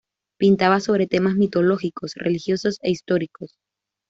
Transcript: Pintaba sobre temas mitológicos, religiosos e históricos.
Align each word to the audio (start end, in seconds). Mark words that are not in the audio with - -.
Pintaba 0.39 0.79
sobre 0.79 1.05
temas 1.05 1.35
mitológicos, 1.35 2.13
religiosos 2.15 2.79
e 2.81 2.89
históricos. 2.89 3.59